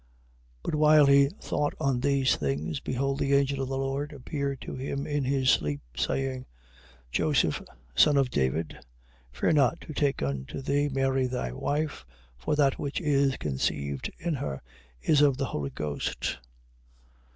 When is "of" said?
3.61-3.69, 8.17-8.31, 15.21-15.37